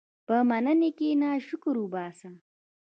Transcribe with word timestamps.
په 0.27 0.35
مننې 0.49 0.89
کښېنه، 0.97 1.29
شکر 1.47 1.75
وباسه. 1.79 2.29